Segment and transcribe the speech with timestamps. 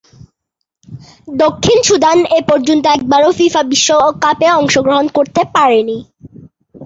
[1.37, 5.97] দক্ষিণ সুদান এপর্যন্ত একবারও ফিফা বিশ্বকাপে অংশগ্রহণ করতে পারেনি।